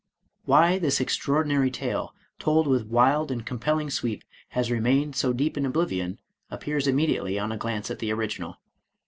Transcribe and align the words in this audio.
Why 0.45 0.79
this 0.79 0.99
extraordinary 0.99 1.69
tale, 1.69 2.15
told 2.39 2.65
with 2.65 2.87
wild 2.87 3.29
and 3.29 3.45
compelling 3.45 3.91
sweep, 3.91 4.23
has 4.49 4.71
remained 4.71 5.15
so 5.15 5.31
deep 5.31 5.57
in 5.57 5.63
oblivion, 5.63 6.17
appears 6.49 6.87
immediately 6.87 7.37
on 7.37 7.51
a 7.51 7.55
glance 7.57 7.91
at 7.91 7.99
the 7.99 8.11
original. 8.11 8.57